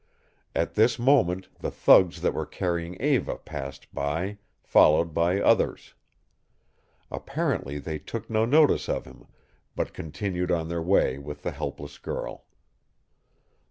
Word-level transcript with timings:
At 0.55 0.73
this 0.73 0.97
moment 0.97 1.47
the 1.59 1.69
thugs 1.69 2.21
that 2.23 2.33
were 2.33 2.47
carrying 2.47 2.99
Eva 2.99 3.35
passed 3.37 3.93
by, 3.93 4.39
followed 4.63 5.13
by 5.13 5.39
others. 5.39 5.93
Apparently 7.11 7.77
they 7.77 7.99
took 7.99 8.27
no 8.27 8.43
notice 8.43 8.89
of 8.89 9.05
him, 9.05 9.27
but 9.75 9.93
continued 9.93 10.49
on 10.49 10.69
their 10.69 10.81
way 10.81 11.19
with 11.19 11.43
the 11.43 11.51
helpless 11.51 11.99
girl. 11.99 12.45